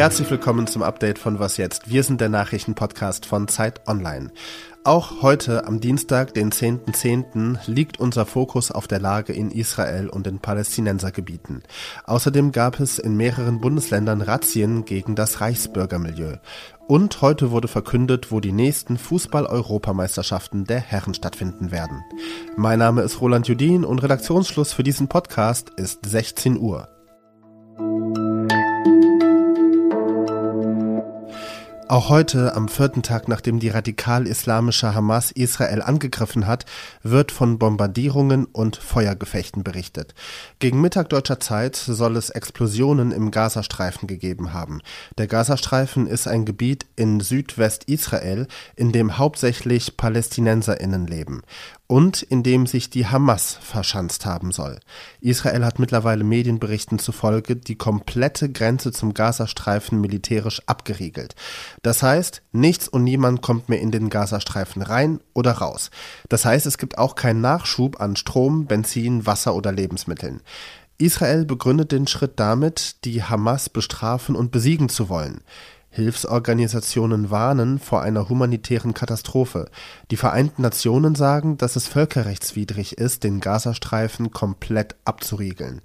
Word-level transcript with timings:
Herzlich 0.00 0.30
willkommen 0.30 0.66
zum 0.66 0.82
Update 0.82 1.18
von 1.18 1.40
Was 1.40 1.58
jetzt? 1.58 1.90
Wir 1.90 2.02
sind 2.04 2.22
der 2.22 2.30
Nachrichtenpodcast 2.30 3.26
von 3.26 3.48
Zeit 3.48 3.86
Online. 3.86 4.30
Auch 4.82 5.20
heute 5.20 5.66
am 5.66 5.78
Dienstag, 5.78 6.32
den 6.32 6.50
10.10., 6.50 6.94
.10., 6.94 7.58
liegt 7.66 8.00
unser 8.00 8.24
Fokus 8.24 8.70
auf 8.70 8.88
der 8.88 8.98
Lage 8.98 9.34
in 9.34 9.50
Israel 9.50 10.08
und 10.08 10.26
in 10.26 10.38
Palästinensergebieten. 10.38 11.64
Außerdem 12.04 12.50
gab 12.50 12.80
es 12.80 12.98
in 12.98 13.14
mehreren 13.14 13.60
Bundesländern 13.60 14.22
Razzien 14.22 14.86
gegen 14.86 15.16
das 15.16 15.42
Reichsbürgermilieu. 15.42 16.36
Und 16.88 17.20
heute 17.20 17.50
wurde 17.50 17.68
verkündet, 17.68 18.32
wo 18.32 18.40
die 18.40 18.52
nächsten 18.52 18.96
Fußball-Europameisterschaften 18.96 20.64
der 20.64 20.80
Herren 20.80 21.12
stattfinden 21.12 21.72
werden. 21.72 22.02
Mein 22.56 22.78
Name 22.78 23.02
ist 23.02 23.20
Roland 23.20 23.48
Judin 23.48 23.84
und 23.84 24.02
Redaktionsschluss 24.02 24.72
für 24.72 24.82
diesen 24.82 25.08
Podcast 25.08 25.68
ist 25.76 26.06
16 26.06 26.58
Uhr. 26.58 26.88
Auch 31.90 32.08
heute, 32.08 32.54
am 32.54 32.68
vierten 32.68 33.02
Tag, 33.02 33.26
nachdem 33.26 33.58
die 33.58 33.68
radikal-islamische 33.68 34.94
Hamas 34.94 35.32
Israel 35.32 35.82
angegriffen 35.82 36.46
hat, 36.46 36.64
wird 37.02 37.32
von 37.32 37.58
Bombardierungen 37.58 38.44
und 38.44 38.76
Feuergefechten 38.76 39.64
berichtet. 39.64 40.14
Gegen 40.60 40.80
Mittag 40.80 41.08
deutscher 41.08 41.40
Zeit 41.40 41.74
soll 41.74 42.16
es 42.16 42.30
Explosionen 42.30 43.10
im 43.10 43.32
Gazastreifen 43.32 44.06
gegeben 44.06 44.52
haben. 44.52 44.82
Der 45.18 45.26
Gazastreifen 45.26 46.06
ist 46.06 46.28
ein 46.28 46.44
Gebiet 46.44 46.86
in 46.94 47.18
Südwest-Israel, 47.18 48.46
in 48.76 48.92
dem 48.92 49.18
hauptsächlich 49.18 49.96
PalästinenserInnen 49.96 51.08
leben 51.08 51.42
und 51.90 52.22
in 52.22 52.44
dem 52.44 52.68
sich 52.68 52.88
die 52.88 53.08
Hamas 53.08 53.58
verschanzt 53.60 54.24
haben 54.24 54.52
soll. 54.52 54.78
Israel 55.20 55.64
hat 55.64 55.80
mittlerweile 55.80 56.22
Medienberichten 56.22 57.00
zufolge 57.00 57.56
die 57.56 57.74
komplette 57.74 58.48
Grenze 58.48 58.92
zum 58.92 59.12
Gazastreifen 59.12 60.00
militärisch 60.00 60.62
abgeriegelt. 60.66 61.34
Das 61.82 62.04
heißt, 62.04 62.42
nichts 62.52 62.86
und 62.86 63.02
niemand 63.02 63.42
kommt 63.42 63.68
mehr 63.68 63.80
in 63.80 63.90
den 63.90 64.08
Gazastreifen 64.08 64.82
rein 64.82 65.18
oder 65.34 65.50
raus. 65.50 65.90
Das 66.28 66.44
heißt, 66.44 66.64
es 66.64 66.78
gibt 66.78 66.96
auch 66.96 67.16
keinen 67.16 67.40
Nachschub 67.40 68.00
an 68.00 68.14
Strom, 68.14 68.66
Benzin, 68.66 69.26
Wasser 69.26 69.56
oder 69.56 69.72
Lebensmitteln. 69.72 70.42
Israel 70.96 71.44
begründet 71.44 71.90
den 71.90 72.06
Schritt 72.06 72.34
damit, 72.36 73.04
die 73.04 73.24
Hamas 73.24 73.68
bestrafen 73.68 74.36
und 74.36 74.52
besiegen 74.52 74.88
zu 74.90 75.08
wollen. 75.08 75.40
Hilfsorganisationen 75.90 77.30
warnen 77.30 77.80
vor 77.80 78.02
einer 78.02 78.28
humanitären 78.28 78.94
Katastrophe. 78.94 79.68
Die 80.12 80.16
Vereinten 80.16 80.62
Nationen 80.62 81.16
sagen, 81.16 81.58
dass 81.58 81.74
es 81.74 81.88
völkerrechtswidrig 81.88 82.98
ist, 82.98 83.24
den 83.24 83.40
Gazastreifen 83.40 84.30
komplett 84.30 84.94
abzuriegeln. 85.04 85.82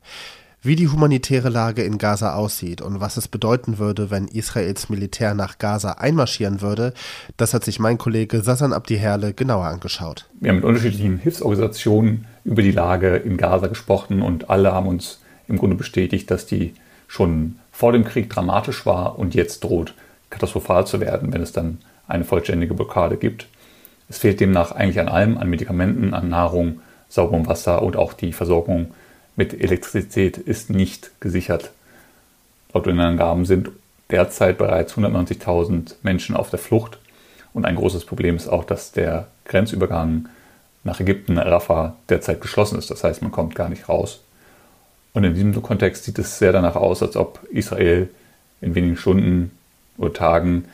Wie 0.61 0.75
die 0.75 0.87
humanitäre 0.87 1.49
Lage 1.49 1.83
in 1.83 1.97
Gaza 1.97 2.33
aussieht 2.33 2.81
und 2.81 2.99
was 2.99 3.17
es 3.17 3.27
bedeuten 3.27 3.77
würde, 3.77 4.09
wenn 4.09 4.27
Israels 4.27 4.89
Militär 4.89 5.35
nach 5.35 5.59
Gaza 5.59 5.91
einmarschieren 5.93 6.61
würde, 6.61 6.93
das 7.37 7.53
hat 7.53 7.63
sich 7.63 7.79
mein 7.79 7.99
Kollege 7.99 8.41
Sassan 8.41 8.73
Abdiherle 8.73 9.33
genauer 9.33 9.65
angeschaut. 9.65 10.27
Wir 10.39 10.49
haben 10.49 10.57
mit 10.57 10.65
unterschiedlichen 10.65 11.17
Hilfsorganisationen 11.17 12.25
über 12.43 12.61
die 12.63 12.71
Lage 12.71 13.15
in 13.15 13.37
Gaza 13.37 13.67
gesprochen 13.67 14.21
und 14.21 14.49
alle 14.49 14.71
haben 14.71 14.87
uns 14.87 15.19
im 15.47 15.57
Grunde 15.57 15.75
bestätigt, 15.75 16.31
dass 16.31 16.47
die 16.47 16.73
schon 17.07 17.57
vor 17.75 17.91
dem 17.91 18.05
Krieg 18.05 18.29
dramatisch 18.29 18.85
war 18.85 19.19
und 19.19 19.35
jetzt 19.35 19.61
droht 19.61 19.93
katastrophal 20.29 20.87
zu 20.87 21.01
werden, 21.01 21.33
wenn 21.33 21.41
es 21.41 21.51
dann 21.51 21.79
eine 22.07 22.23
vollständige 22.23 22.73
Blockade 22.73 23.17
gibt. 23.17 23.47
Es 24.07 24.17
fehlt 24.17 24.39
demnach 24.39 24.71
eigentlich 24.71 25.01
an 25.01 25.09
allem, 25.09 25.37
an 25.37 25.49
Medikamenten, 25.49 26.13
an 26.13 26.29
Nahrung, 26.29 26.79
sauberem 27.09 27.47
Wasser 27.47 27.81
und 27.81 27.97
auch 27.97 28.13
die 28.13 28.31
Versorgung 28.31 28.93
mit 29.35 29.53
Elektrizität 29.53 30.37
ist 30.37 30.69
nicht 30.69 31.11
gesichert. 31.19 31.71
Laut 32.73 32.85
den 32.85 32.99
Angaben 32.99 33.43
sind 33.43 33.71
derzeit 34.09 34.57
bereits 34.57 34.93
190.000 34.93 35.95
Menschen 36.01 36.37
auf 36.37 36.49
der 36.49 36.59
Flucht 36.59 36.97
und 37.53 37.65
ein 37.65 37.75
großes 37.75 38.05
Problem 38.05 38.37
ist 38.37 38.47
auch, 38.47 38.63
dass 38.63 38.93
der 38.93 39.27
Grenzübergang 39.43 40.29
nach 40.85 41.01
Ägypten, 41.01 41.37
Rafah, 41.37 41.97
derzeit 42.07 42.39
geschlossen 42.39 42.79
ist. 42.79 42.89
Das 42.89 43.03
heißt, 43.03 43.21
man 43.21 43.33
kommt 43.33 43.53
gar 43.53 43.67
nicht 43.67 43.89
raus. 43.89 44.21
Und 45.15 45.23
in 45.23 45.33
diesem 45.33 45.63
Kontext 45.63 46.03
sieht 46.03 46.19
es 46.19 46.37
sehr 46.39 46.51
danach 46.51 46.75
aus, 46.75 47.01
als 47.01 47.15
ob 47.15 47.39
Israel 47.49 48.09
in 48.59 48.75
wenigen 48.75 48.97
Stunden 48.97 49.51
oder 49.97 50.11
Tagen 50.11 50.65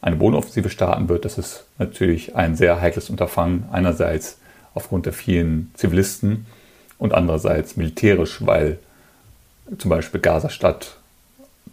eine 0.00 0.16
Bodenoffensive 0.16 0.70
starten 0.70 1.10
wird. 1.10 1.26
Das 1.26 1.36
ist 1.36 1.64
natürlich 1.78 2.34
ein 2.34 2.56
sehr 2.56 2.80
heikles 2.80 3.10
Unterfangen. 3.10 3.64
Einerseits 3.70 4.38
aufgrund 4.72 5.04
der 5.04 5.12
vielen 5.12 5.70
Zivilisten 5.74 6.46
und 6.96 7.12
andererseits 7.12 7.76
militärisch, 7.76 8.38
weil 8.46 8.78
zum 9.76 9.90
Beispiel 9.90 10.20
Gaza-Stadt 10.20 10.96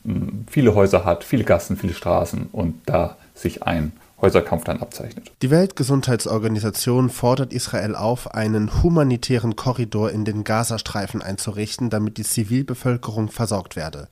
hm, 0.03 0.45
viele 0.51 0.75
Häuser 0.75 1.05
hat, 1.05 1.23
viele 1.23 1.45
Gassen, 1.45 1.77
viele 1.77 1.93
Straßen 1.93 2.49
und 2.51 2.75
da 2.87 3.15
sich 3.35 3.63
ein 3.63 3.93
Häuserkampf 4.19 4.63
dann 4.63 4.81
abzeichnet. 4.81 5.31
Die 5.43 5.51
Weltgesundheitsorganisation 5.51 7.09
fordert 7.09 7.53
Israel 7.53 7.95
auf, 7.95 8.33
einen 8.33 8.81
humanitären 8.81 9.55
Korridor 9.55 10.09
in 10.09 10.25
den 10.25 10.43
Gazastreifen 10.43 11.21
einzurichten, 11.21 11.91
damit 11.91 12.17
die 12.17 12.23
Zivilbevölkerung 12.23 13.29
versorgt 13.29 13.75
werde. 13.75 14.07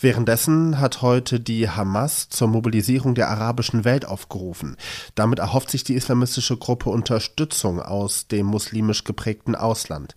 Währenddessen 0.00 0.80
hat 0.80 1.02
heute 1.02 1.40
die 1.40 1.68
Hamas 1.68 2.28
zur 2.28 2.48
Mobilisierung 2.48 3.14
der 3.14 3.28
arabischen 3.28 3.84
Welt 3.84 4.06
aufgerufen. 4.06 4.76
Damit 5.14 5.38
erhofft 5.38 5.70
sich 5.70 5.84
die 5.84 5.94
islamistische 5.94 6.56
Gruppe 6.56 6.90
Unterstützung 6.90 7.80
aus 7.80 8.26
dem 8.26 8.46
muslimisch 8.46 9.04
geprägten 9.04 9.54
Ausland. 9.54 10.16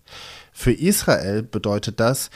Für 0.54 0.72
Israel 0.72 1.44
bedeutet 1.44 2.00
das, 2.00 2.30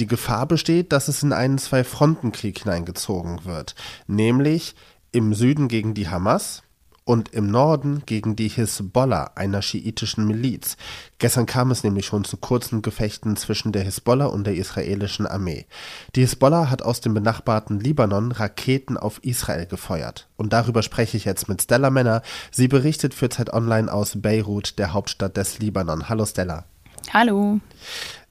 die 0.00 0.06
Gefahr 0.06 0.46
besteht, 0.46 0.92
dass 0.92 1.08
es 1.08 1.22
in 1.22 1.34
einen 1.34 1.58
Zwei-Fronten-Krieg 1.58 2.60
hineingezogen 2.60 3.44
wird, 3.44 3.74
nämlich 4.06 4.74
im 5.12 5.34
Süden 5.34 5.68
gegen 5.68 5.94
die 5.94 6.08
Hamas 6.08 6.62
und 7.04 7.30
im 7.30 7.50
Norden 7.50 8.02
gegen 8.06 8.36
die 8.36 8.48
Hisbollah, 8.48 9.32
einer 9.34 9.62
schiitischen 9.62 10.26
Miliz. 10.26 10.76
Gestern 11.18 11.46
kam 11.46 11.72
es 11.72 11.82
nämlich 11.82 12.06
schon 12.06 12.24
zu 12.24 12.36
kurzen 12.36 12.82
Gefechten 12.82 13.36
zwischen 13.36 13.72
der 13.72 13.82
Hisbollah 13.82 14.26
und 14.26 14.46
der 14.46 14.54
israelischen 14.54 15.26
Armee. 15.26 15.66
Die 16.14 16.20
Hisbollah 16.20 16.70
hat 16.70 16.82
aus 16.82 17.00
dem 17.00 17.14
benachbarten 17.14 17.80
Libanon 17.80 18.30
Raketen 18.30 18.96
auf 18.96 19.18
Israel 19.24 19.66
gefeuert. 19.66 20.28
Und 20.36 20.52
darüber 20.52 20.82
spreche 20.82 21.16
ich 21.16 21.24
jetzt 21.24 21.48
mit 21.48 21.62
Stella 21.62 21.90
Männer. 21.90 22.22
Sie 22.52 22.68
berichtet 22.68 23.12
für 23.12 23.28
Zeit 23.28 23.52
Online 23.52 23.92
aus 23.92 24.22
Beirut, 24.22 24.78
der 24.78 24.92
Hauptstadt 24.92 25.36
des 25.36 25.58
Libanon. 25.58 26.08
Hallo 26.08 26.26
Stella. 26.26 26.64
Hallo. 27.12 27.60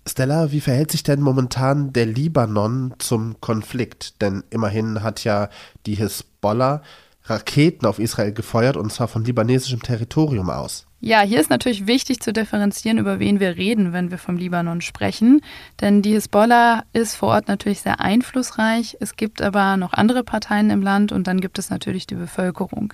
Stella, 0.07 0.51
wie 0.51 0.61
verhält 0.61 0.91
sich 0.91 1.03
denn 1.03 1.21
momentan 1.21 1.93
der 1.93 2.05
Libanon 2.05 2.95
zum 2.99 3.39
Konflikt? 3.41 4.21
Denn 4.21 4.43
immerhin 4.49 5.03
hat 5.03 5.23
ja 5.23 5.49
die 5.85 5.95
Hisbollah 5.95 6.81
Raketen 7.25 7.85
auf 7.85 7.99
Israel 7.99 8.33
gefeuert 8.33 8.75
und 8.75 8.91
zwar 8.91 9.07
von 9.07 9.23
libanesischem 9.23 9.81
Territorium 9.81 10.49
aus. 10.49 10.85
Ja, 11.01 11.21
hier 11.21 11.39
ist 11.39 11.49
natürlich 11.49 11.87
wichtig 11.87 12.19
zu 12.19 12.33
differenzieren, 12.33 12.97
über 12.97 13.19
wen 13.19 13.39
wir 13.39 13.55
reden, 13.55 13.93
wenn 13.93 14.11
wir 14.11 14.17
vom 14.17 14.35
Libanon 14.35 14.81
sprechen. 14.81 15.41
Denn 15.79 16.01
die 16.01 16.11
Hisbollah 16.11 16.83
ist 16.91 17.15
vor 17.15 17.29
Ort 17.29 17.47
natürlich 17.47 17.81
sehr 17.81 18.01
einflussreich. 18.01 18.97
Es 18.99 19.15
gibt 19.15 19.41
aber 19.41 19.77
noch 19.77 19.93
andere 19.93 20.23
Parteien 20.23 20.69
im 20.69 20.81
Land 20.81 21.13
und 21.13 21.27
dann 21.27 21.39
gibt 21.39 21.57
es 21.57 21.69
natürlich 21.69 22.05
die 22.05 22.15
Bevölkerung. 22.15 22.93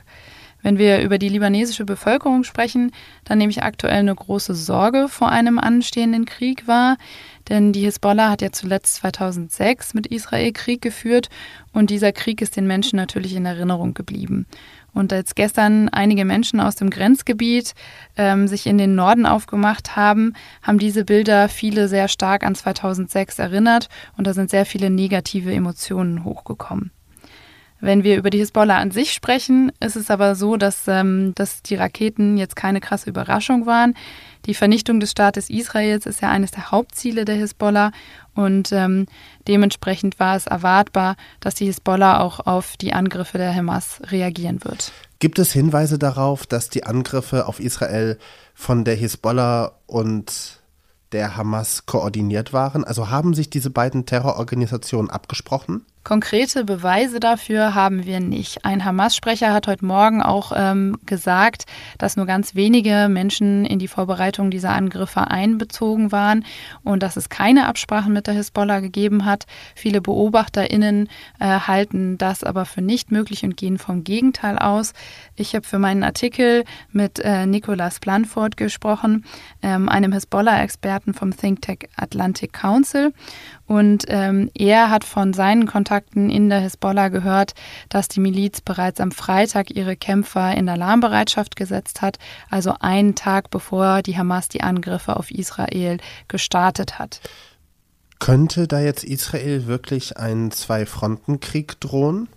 Wenn 0.66 0.80
wir 0.80 1.02
über 1.02 1.20
die 1.20 1.30
libanesische 1.30 1.86
Bevölkerung 1.86 2.44
sprechen, 2.44 2.92
dann 3.24 3.38
nehme 3.38 3.52
ich 3.52 3.62
aktuell 3.62 4.00
eine 4.00 4.16
große 4.16 4.56
Sorge 4.56 5.08
vor 5.10 5.30
einem 5.30 5.60
anstehenden 5.60 6.26
Krieg 6.26 6.68
wahr. 6.68 6.98
Denn 7.50 7.72
die 7.72 7.82
Hisbollah 7.82 8.32
hat 8.32 8.42
ja 8.42 8.52
zuletzt 8.52 8.96
2006 8.96 9.94
mit 9.94 10.08
Israel 10.08 10.52
Krieg 10.54 10.82
geführt 10.82 11.30
und 11.72 11.92
dieser 11.92 12.12
Krieg 12.12 12.42
ist 12.42 12.58
den 12.58 12.66
Menschen 12.66 12.96
natürlich 12.96 13.36
in 13.36 13.46
Erinnerung 13.46 13.94
geblieben. 13.94 14.48
Und 14.92 15.14
als 15.14 15.36
gestern 15.36 15.88
einige 15.90 16.26
Menschen 16.26 16.60
aus 16.60 16.76
dem 16.76 16.90
Grenzgebiet 16.90 17.76
ähm, 18.18 18.48
sich 18.48 18.66
in 18.66 18.80
den 18.80 18.96
Norden 18.96 19.28
aufgemacht 19.28 19.96
haben, 19.96 20.34
haben 20.64 20.80
diese 20.80 21.06
Bilder 21.06 21.48
viele 21.48 21.88
sehr 21.88 22.08
stark 22.08 22.44
an 22.44 22.56
2006 22.56 23.38
erinnert 23.38 23.88
und 24.18 24.26
da 24.26 24.34
sind 24.34 24.50
sehr 24.50 24.66
viele 24.66 24.90
negative 24.90 25.54
Emotionen 25.54 26.24
hochgekommen. 26.24 26.90
Wenn 27.82 28.04
wir 28.04 28.18
über 28.18 28.30
die 28.30 28.38
Hisbollah 28.38 28.78
an 28.78 28.92
sich 28.92 29.12
sprechen, 29.12 29.72
ist 29.80 29.96
es 29.96 30.10
aber 30.10 30.36
so, 30.36 30.56
dass, 30.56 30.88
ähm, 30.88 31.34
dass 31.36 31.62
die 31.62 31.76
Raketen 31.76 32.38
jetzt 32.38 32.56
keine 32.56 32.80
krasse 32.80 33.10
Überraschung 33.10 33.66
waren. 33.66 33.96
Die 34.46 34.54
Vernichtung 34.54 35.00
des 35.00 35.12
Staates 35.12 35.50
Israels 35.50 36.06
ist 36.06 36.22
ja 36.22 36.30
eines 36.30 36.52
der 36.52 36.72
Hauptziele 36.72 37.26
der 37.26 37.36
Hisbollah 37.36 37.92
und 38.34 38.72
ähm, 38.72 39.08
dementsprechend 39.48 40.20
war 40.20 40.36
es 40.36 40.48
erwartbar, 40.48 41.16
dass 41.40 41.56
die 41.56 41.66
Hisbollah 41.66 42.22
auch 42.22 42.40
auf 42.46 42.78
die 42.78 42.94
Angriffe 42.94 43.38
der 43.38 43.54
Hamas 43.54 44.00
reagieren 44.06 44.64
wird. 44.64 44.92
Gibt 45.20 45.40
es 45.40 45.52
Hinweise 45.52 45.98
darauf, 45.98 46.46
dass 46.46 46.70
die 46.70 46.86
Angriffe 46.86 47.48
auf 47.48 47.60
Israel 47.60 48.18
von 48.54 48.86
der 48.86 48.96
Hisbollah 48.96 49.74
und 49.88 50.62
der 51.12 51.36
Hamas 51.36 51.86
koordiniert 51.86 52.54
waren? 52.54 52.84
Also 52.84 53.10
haben 53.10 53.34
sich 53.34 53.50
diese 53.50 53.70
beiden 53.70 54.06
Terrororganisationen 54.06 55.10
abgesprochen? 55.10 55.86
Konkrete 56.06 56.66
Beweise 56.66 57.20
dafür 57.20 57.74
haben 57.74 58.06
wir 58.06 58.20
nicht. 58.20 58.64
Ein 58.64 58.86
Hamas-Sprecher 58.86 59.52
hat 59.52 59.66
heute 59.66 59.84
Morgen 59.84 60.22
auch 60.22 60.52
ähm, 60.56 61.00
gesagt, 61.08 61.66
dass 61.98 62.16
nur 62.16 62.28
ganz 62.28 62.54
wenige 62.54 63.08
Menschen 63.10 63.66
in 63.66 63.80
die 63.80 63.88
Vorbereitung 63.88 64.52
dieser 64.52 64.70
Angriffe 64.70 65.32
einbezogen 65.32 66.12
waren 66.12 66.46
und 66.84 67.02
dass 67.02 67.18
es 67.18 67.30
keine 67.30 67.66
Absprachen 67.66 68.14
mit 68.14 68.28
der 68.28 68.36
Hisbollah 68.36 68.82
gegeben 68.82 69.26
hat. 69.26 69.48
Viele 69.74 70.00
BeobachterInnen 70.00 71.10
äh, 71.40 71.46
halten 71.46 72.20
das 72.20 72.44
aber 72.44 72.66
für 72.66 72.84
nicht 72.84 73.10
möglich 73.12 73.44
und 73.44 73.58
gehen 73.58 73.80
vom 73.80 74.04
Gegenteil 74.04 74.60
aus. 74.60 74.94
Ich 75.36 75.56
habe 75.56 75.66
für 75.66 75.80
meinen 75.80 76.04
Artikel 76.04 76.66
mit 76.92 77.18
äh, 77.18 77.48
Nicolas 77.48 78.00
Planford 78.00 78.58
gesprochen, 78.58 79.26
ähm, 79.64 79.90
einem 79.90 80.14
Hisbollah-Experten 80.14 81.16
vom 81.16 81.36
Think 81.36 81.64
Tank 81.64 81.88
Atlantic 81.96 82.54
Council. 82.54 83.12
Und 83.66 84.06
ähm, 84.10 84.52
er 84.54 84.92
hat 84.92 85.04
von 85.04 85.34
seinen 85.34 85.66
Kontakten 85.66 85.95
in 86.14 86.50
der 86.50 86.60
Hisbollah 86.60 87.10
gehört, 87.10 87.54
dass 87.90 88.08
die 88.08 88.20
Miliz 88.20 88.62
bereits 88.62 89.00
am 89.00 89.12
Freitag 89.12 89.72
ihre 89.72 89.96
Kämpfer 89.96 90.56
in 90.56 90.70
Alarmbereitschaft 90.70 91.56
gesetzt 91.56 92.02
hat, 92.02 92.18
also 92.50 92.76
einen 92.80 93.16
Tag 93.16 93.50
bevor 93.50 94.02
die 94.02 94.18
Hamas 94.18 94.50
die 94.50 94.62
Angriffe 94.62 95.18
auf 95.18 95.32
Israel 95.32 95.98
gestartet 96.28 97.00
hat. 97.00 97.22
Könnte 98.20 98.68
da 98.68 98.80
jetzt 98.80 99.04
Israel 99.04 99.68
wirklich 99.68 100.18
einen 100.18 100.52
Zwei-Fronten-Krieg 100.52 101.80
drohen? 101.80 102.30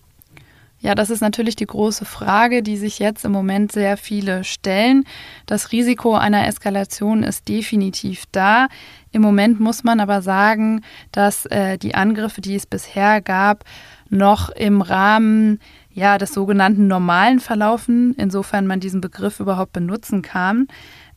Ja, 0.80 0.94
das 0.94 1.10
ist 1.10 1.20
natürlich 1.20 1.56
die 1.56 1.66
große 1.66 2.04
Frage, 2.04 2.62
die 2.62 2.76
sich 2.76 3.00
jetzt 3.00 3.24
im 3.24 3.32
Moment 3.32 3.72
sehr 3.72 3.96
viele 3.96 4.44
stellen. 4.44 5.04
Das 5.46 5.72
Risiko 5.72 6.14
einer 6.14 6.46
Eskalation 6.46 7.24
ist 7.24 7.48
definitiv 7.48 8.24
da. 8.30 8.68
Im 9.12 9.22
Moment 9.22 9.60
muss 9.60 9.84
man 9.84 10.00
aber 10.00 10.22
sagen, 10.22 10.82
dass 11.12 11.46
äh, 11.46 11.78
die 11.78 11.94
Angriffe, 11.94 12.40
die 12.40 12.54
es 12.54 12.66
bisher 12.66 13.20
gab, 13.20 13.64
noch 14.10 14.50
im 14.50 14.80
Rahmen 14.80 15.60
ja, 15.90 16.18
des 16.18 16.32
sogenannten 16.32 16.86
normalen 16.86 17.40
verlaufen, 17.40 18.14
insofern 18.18 18.66
man 18.66 18.80
diesen 18.80 19.00
Begriff 19.00 19.40
überhaupt 19.40 19.72
benutzen 19.72 20.22
kann. 20.22 20.68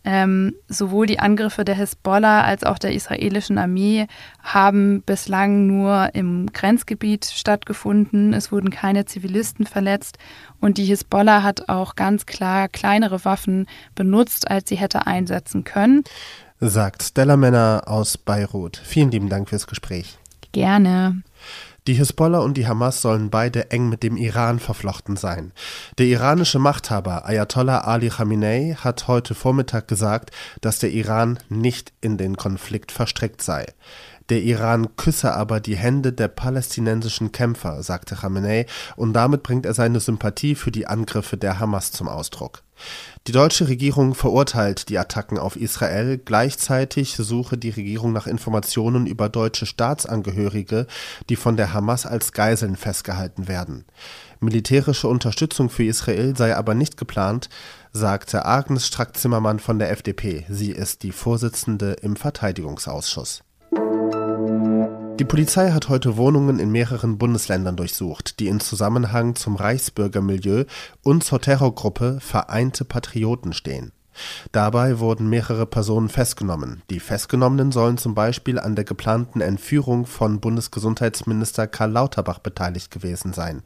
Ähm, 0.03 0.55
sowohl 0.67 1.05
die 1.05 1.19
Angriffe 1.19 1.63
der 1.63 1.75
Hisbollah 1.75 2.43
als 2.43 2.63
auch 2.63 2.79
der 2.79 2.91
israelischen 2.91 3.59
Armee 3.59 4.07
haben 4.41 5.03
bislang 5.03 5.67
nur 5.67 6.09
im 6.13 6.51
Grenzgebiet 6.51 7.25
stattgefunden. 7.25 8.33
Es 8.33 8.51
wurden 8.51 8.71
keine 8.71 9.05
Zivilisten 9.05 9.67
verletzt 9.67 10.17
und 10.59 10.79
die 10.79 10.85
Hisbollah 10.85 11.44
hat 11.44 11.69
auch 11.69 11.95
ganz 11.95 12.25
klar 12.25 12.67
kleinere 12.67 13.23
Waffen 13.25 13.67
benutzt, 13.94 14.49
als 14.49 14.69
sie 14.69 14.75
hätte 14.75 15.05
einsetzen 15.05 15.63
können. 15.63 16.03
Sagt 16.63 17.01
Stella 17.01 17.37
Männer 17.37 17.85
aus 17.87 18.19
Beirut. 18.19 18.77
Vielen 18.77 19.09
lieben 19.09 19.29
Dank 19.29 19.49
fürs 19.49 19.65
Gespräch. 19.65 20.19
Gerne. 20.51 21.23
Die 21.87 21.95
Hisbollah 21.95 22.37
und 22.37 22.55
die 22.55 22.67
Hamas 22.67 23.01
sollen 23.01 23.31
beide 23.31 23.71
eng 23.71 23.89
mit 23.89 24.03
dem 24.03 24.15
Iran 24.15 24.59
verflochten 24.59 25.15
sein. 25.15 25.53
Der 25.97 26.05
iranische 26.05 26.59
Machthaber 26.59 27.25
Ayatollah 27.25 27.79
Ali 27.79 28.09
Khamenei 28.09 28.77
hat 28.79 29.07
heute 29.07 29.33
Vormittag 29.33 29.87
gesagt, 29.87 30.29
dass 30.61 30.77
der 30.77 30.91
Iran 30.91 31.39
nicht 31.49 31.93
in 31.99 32.17
den 32.17 32.37
Konflikt 32.37 32.91
verstrickt 32.91 33.41
sei. 33.41 33.65
Der 34.31 34.44
Iran 34.44 34.95
küsse 34.95 35.33
aber 35.33 35.60
die 35.60 35.75
Hände 35.75 36.13
der 36.13 36.30
palästinensischen 36.30 37.33
Kämpfer, 37.33 37.83
sagte 37.83 38.16
Khamenei, 38.16 38.66
und 38.95 39.12
damit 39.12 39.44
bringt 39.44 39.66
er 39.66 39.74
seine 39.74 40.00
Sympathie 40.00 40.56
für 40.56 40.72
die 40.72 40.88
Angriffe 40.88 41.36
der 41.36 41.60
Hamas 41.60 41.92
zum 41.92 42.07
Ausdruck. 42.07 42.63
Die 43.28 43.33
deutsche 43.33 43.68
Regierung 43.68 44.16
verurteilt 44.16 44.88
die 44.88 44.98
Attacken 44.98 45.38
auf 45.38 45.57
Israel, 45.57 46.18
gleichzeitig 46.18 47.18
suche 47.18 47.57
die 47.57 47.72
Regierung 47.72 48.13
nach 48.13 48.25
Informationen 48.25 49.06
über 49.06 49.28
deutsche 49.28 49.66
Staatsangehörige, 49.66 50.88
die 51.28 51.36
von 51.36 51.57
der 51.57 51.74
Hamas 51.74 52.06
als 52.06 52.31
Geiseln 52.31 52.78
festgehalten 52.78 53.50
werden. 53.50 53.83
Militärische 54.39 55.10
Unterstützung 55.10 55.69
für 55.69 55.83
Israel 55.83 56.38
sei 56.38 56.56
aber 56.56 56.74
nicht 56.74 56.95
geplant, 56.95 57.50
sagte 57.92 58.45
Agnes 58.45 58.88
Strack-Zimmermann 58.88 59.60
von 59.60 59.78
der 59.78 59.92
FDP. 59.92 60.45
Sie 60.48 60.72
ist 60.72 61.04
die 61.04 61.12
Vorsitzende 61.12 61.98
im 62.01 62.16
Verteidigungsausschuss. 62.16 63.44
Die 65.21 65.25
Polizei 65.25 65.69
hat 65.69 65.88
heute 65.88 66.18
Wohnungen 66.18 66.57
in 66.57 66.71
mehreren 66.71 67.19
Bundesländern 67.19 67.75
durchsucht, 67.75 68.39
die 68.39 68.47
in 68.47 68.59
Zusammenhang 68.59 69.35
zum 69.35 69.56
Reichsbürgermilieu 69.56 70.65
und 71.03 71.23
zur 71.23 71.39
Terrorgruppe 71.39 72.18
Vereinte 72.19 72.85
Patrioten 72.85 73.53
stehen. 73.53 73.91
Dabei 74.51 74.99
wurden 74.99 75.29
mehrere 75.29 75.65
Personen 75.65 76.09
festgenommen. 76.09 76.81
Die 76.89 76.99
Festgenommenen 76.99 77.71
sollen 77.71 77.97
zum 77.97 78.13
Beispiel 78.13 78.59
an 78.59 78.75
der 78.75 78.85
geplanten 78.85 79.41
Entführung 79.41 80.05
von 80.05 80.39
Bundesgesundheitsminister 80.39 81.67
Karl 81.67 81.91
Lauterbach 81.91 82.39
beteiligt 82.39 82.91
gewesen 82.91 83.33
sein. 83.33 83.63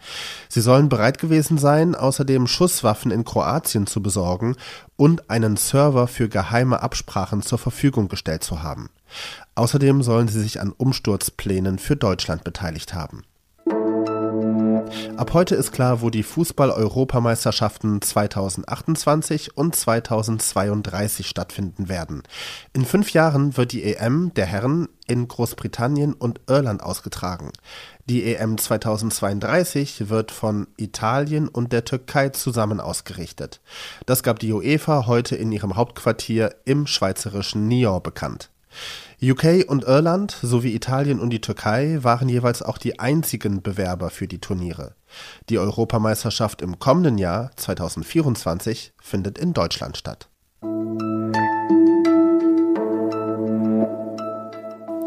Sie 0.49 0.61
sollen 0.61 0.89
bereit 0.89 1.19
gewesen 1.19 1.57
sein, 1.57 1.95
außerdem 1.95 2.47
Schusswaffen 2.47 3.11
in 3.11 3.25
Kroatien 3.25 3.87
zu 3.87 4.01
besorgen 4.01 4.55
und 4.95 5.29
einen 5.29 5.57
Server 5.57 6.07
für 6.07 6.29
geheime 6.29 6.81
Absprachen 6.81 7.41
zur 7.41 7.57
Verfügung 7.57 8.07
gestellt 8.07 8.43
zu 8.43 8.63
haben. 8.63 8.89
Außerdem 9.55 10.03
sollen 10.03 10.27
sie 10.27 10.41
sich 10.41 10.61
an 10.61 10.71
Umsturzplänen 10.71 11.79
für 11.79 11.95
Deutschland 11.95 12.43
beteiligt 12.43 12.93
haben. 12.93 13.23
Ab 15.17 15.33
heute 15.33 15.55
ist 15.55 15.71
klar, 15.71 16.01
wo 16.01 16.09
die 16.09 16.23
Fußball-Europameisterschaften 16.23 18.01
2028 18.01 19.57
und 19.57 19.75
2032 19.75 21.27
stattfinden 21.27 21.89
werden. 21.89 22.23
In 22.73 22.85
fünf 22.85 23.11
Jahren 23.11 23.55
wird 23.57 23.71
die 23.71 23.83
EM 23.83 24.33
der 24.35 24.45
Herren 24.45 24.89
in 25.07 25.27
Großbritannien 25.27 26.13
und 26.13 26.41
Irland 26.47 26.83
ausgetragen. 26.83 27.51
Die 28.07 28.23
EM 28.35 28.57
2032 28.57 30.09
wird 30.09 30.31
von 30.31 30.67
Italien 30.77 31.47
und 31.47 31.71
der 31.71 31.85
Türkei 31.85 32.29
zusammen 32.29 32.79
ausgerichtet. 32.79 33.61
Das 34.05 34.21
gab 34.23 34.39
die 34.39 34.51
UEFA 34.51 35.05
heute 35.07 35.35
in 35.35 35.51
ihrem 35.51 35.75
Hauptquartier 35.75 36.55
im 36.65 36.87
schweizerischen 36.87 37.67
Nyon 37.67 38.03
bekannt. 38.03 38.49
UK 39.21 39.65
und 39.67 39.83
Irland 39.83 40.37
sowie 40.41 40.75
Italien 40.75 41.19
und 41.19 41.29
die 41.29 41.41
Türkei 41.41 41.99
waren 42.01 42.29
jeweils 42.29 42.61
auch 42.61 42.77
die 42.77 42.99
einzigen 42.99 43.61
Bewerber 43.61 44.09
für 44.09 44.27
die 44.27 44.39
Turniere. 44.39 44.95
Die 45.49 45.57
Europameisterschaft 45.57 46.61
im 46.61 46.79
kommenden 46.79 47.17
Jahr 47.17 47.51
2024 47.55 48.93
findet 49.01 49.37
in 49.37 49.53
Deutschland 49.53 49.97
statt. 49.97 50.29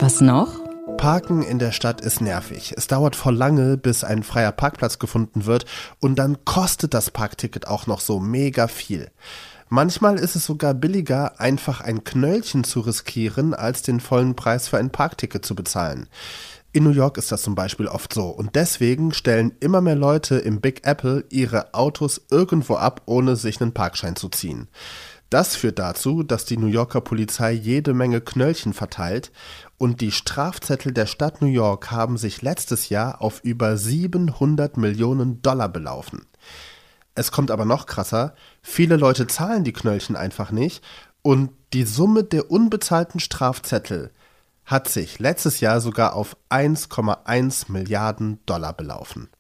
Was 0.01 0.21
noch? 0.21 0.69
Parken 0.97 1.43
in 1.43 1.59
der 1.59 1.71
Stadt 1.71 2.01
ist 2.01 2.21
nervig. 2.21 2.75
Es 2.77 2.89
dauert 2.89 3.15
voll 3.15 3.37
lange, 3.37 3.77
bis 3.77 4.03
ein 4.03 4.25
freier 4.25 4.53
Parkplatz 4.53 4.99
gefunden 4.99 5.47
wird 5.47 5.65
und 6.01 6.19
dann 6.19 6.45
kostet 6.45 6.93
das 6.93 7.11
Parkticket 7.11 7.69
auch 7.69 7.87
noch 7.87 8.01
so 8.01 8.19
mega 8.19 8.67
viel. 8.67 9.11
Manchmal 9.71 10.19
ist 10.19 10.35
es 10.35 10.47
sogar 10.47 10.73
billiger, 10.73 11.41
einfach 11.41 11.83
ein 11.83 12.03
Knöllchen 12.03 12.65
zu 12.65 12.81
riskieren, 12.81 13.53
als 13.53 13.83
den 13.83 14.01
vollen 14.01 14.35
Preis 14.35 14.69
für 14.69 14.79
ein 14.79 14.91
Parkticket 14.91 15.45
zu 15.45 15.55
bezahlen. 15.55 16.09
In 16.73 16.85
New 16.85 16.91
York 16.91 17.19
ist 17.19 17.33
das 17.33 17.43
zum 17.43 17.55
Beispiel 17.55 17.87
oft 17.87 18.13
so 18.13 18.29
und 18.29 18.55
deswegen 18.55 19.13
stellen 19.13 19.53
immer 19.61 19.81
mehr 19.81 19.97
Leute 19.97 20.37
im 20.37 20.61
Big 20.61 20.87
Apple 20.87 21.25
ihre 21.29 21.75
Autos 21.75 22.21
irgendwo 22.31 22.77
ab, 22.77 23.03
ohne 23.07 23.37
sich 23.37 23.61
einen 23.61 23.73
Parkschein 23.73 24.17
zu 24.17 24.29
ziehen. 24.29 24.69
Das 25.31 25.57
führt 25.57 25.79
dazu, 25.79 26.23
dass 26.23 26.47
die 26.47 26.57
New 26.57 26.69
Yorker 26.69 27.03
Polizei 27.03 27.53
jede 27.53 27.93
Menge 27.93 28.23
Knöllchen 28.23 28.73
verteilt 28.73 29.31
und 29.77 30.01
die 30.01 30.13
Strafzettel 30.13 30.93
der 30.93 31.07
Stadt 31.07 31.43
New 31.43 31.49
York 31.49 31.91
haben 31.91 32.17
sich 32.17 32.41
letztes 32.41 32.89
Jahr 32.89 33.21
auf 33.21 33.41
über 33.45 33.77
700 33.77 34.79
Millionen 34.79 35.43
Dollar 35.43 35.69
belaufen. 35.69 36.23
Es 37.19 37.33
kommt 37.33 37.51
aber 37.51 37.65
noch 37.65 37.87
krasser, 37.87 38.33
viele 38.63 38.95
Leute 38.97 39.27
zahlen 39.27 39.65
die 39.65 39.73
Knöllchen 39.73 40.15
einfach 40.15 40.53
nicht 40.53 40.85
und 41.21 41.51
die 41.73 41.83
Summe 41.83 42.23
der 42.23 42.49
unbezahlten 42.49 43.19
Strafzettel 43.19 44.13
hat 44.65 44.89
sich 44.89 45.19
letztes 45.19 45.59
Jahr 45.59 45.81
sogar 45.81 46.15
auf 46.15 46.37
1,1 46.49 47.73
Milliarden 47.73 48.39
Dollar 48.47 48.73
belaufen. 48.73 49.31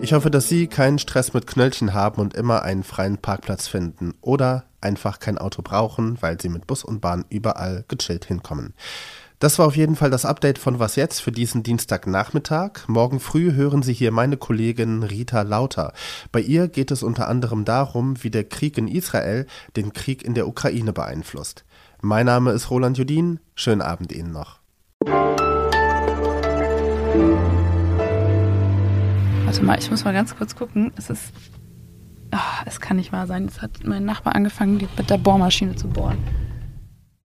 Ich 0.00 0.12
hoffe, 0.12 0.30
dass 0.30 0.48
Sie 0.48 0.68
keinen 0.68 1.00
Stress 1.00 1.34
mit 1.34 1.48
Knöllchen 1.48 1.94
haben 1.94 2.20
und 2.20 2.34
immer 2.34 2.62
einen 2.62 2.84
freien 2.84 3.18
Parkplatz 3.18 3.66
finden 3.66 4.14
oder 4.20 4.66
einfach 4.80 5.18
kein 5.18 5.36
Auto 5.36 5.62
brauchen, 5.62 6.22
weil 6.22 6.40
Sie 6.40 6.48
mit 6.48 6.68
Bus 6.68 6.84
und 6.84 7.00
Bahn 7.00 7.24
überall 7.28 7.84
gechillt 7.88 8.24
hinkommen. 8.24 8.74
Das 9.42 9.58
war 9.58 9.66
auf 9.66 9.74
jeden 9.74 9.96
Fall 9.96 10.08
das 10.08 10.24
Update 10.24 10.60
von 10.60 10.78
Was 10.78 10.94
jetzt 10.94 11.20
für 11.20 11.32
diesen 11.32 11.64
Dienstagnachmittag. 11.64 12.86
Morgen 12.86 13.18
früh 13.18 13.54
hören 13.54 13.82
Sie 13.82 13.92
hier 13.92 14.12
meine 14.12 14.36
Kollegin 14.36 15.02
Rita 15.02 15.42
Lauter. 15.42 15.94
Bei 16.30 16.40
ihr 16.40 16.68
geht 16.68 16.92
es 16.92 17.02
unter 17.02 17.26
anderem 17.26 17.64
darum, 17.64 18.22
wie 18.22 18.30
der 18.30 18.44
Krieg 18.44 18.78
in 18.78 18.86
Israel 18.86 19.48
den 19.74 19.92
Krieg 19.92 20.24
in 20.24 20.34
der 20.34 20.46
Ukraine 20.46 20.92
beeinflusst. 20.92 21.64
Mein 22.02 22.26
Name 22.26 22.52
ist 22.52 22.70
Roland 22.70 22.98
Judin. 22.98 23.40
Schönen 23.56 23.82
Abend 23.82 24.12
Ihnen 24.12 24.30
noch. 24.30 24.60
Warte 29.44 29.64
mal, 29.64 29.76
ich 29.76 29.90
muss 29.90 30.04
mal 30.04 30.14
ganz 30.14 30.36
kurz 30.36 30.54
gucken. 30.54 30.92
Es 30.94 31.10
ist. 31.10 31.32
Oh, 32.32 32.38
es 32.64 32.80
kann 32.80 32.96
nicht 32.96 33.10
wahr 33.10 33.26
sein. 33.26 33.46
Jetzt 33.46 33.60
hat 33.60 33.84
mein 33.84 34.04
Nachbar 34.04 34.36
angefangen, 34.36 34.88
mit 34.96 35.10
der 35.10 35.18
Bohrmaschine 35.18 35.74
zu 35.74 35.88
bohren. 35.88 36.18